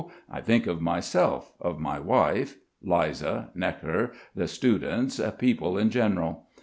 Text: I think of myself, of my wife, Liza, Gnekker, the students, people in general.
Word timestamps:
I 0.31 0.41
think 0.41 0.65
of 0.65 0.81
myself, 0.81 1.51
of 1.61 1.77
my 1.79 1.99
wife, 1.99 2.57
Liza, 2.81 3.51
Gnekker, 3.55 4.11
the 4.33 4.47
students, 4.47 5.21
people 5.37 5.77
in 5.77 5.91
general. 5.91 6.47